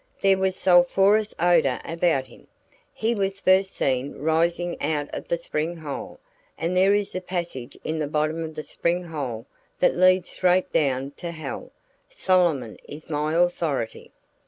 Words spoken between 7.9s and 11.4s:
the bottom of the spring hole that leads straight down to